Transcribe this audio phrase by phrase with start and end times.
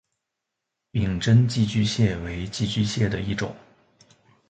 [0.89, 3.55] 柄真寄居蟹为寄居蟹的一种。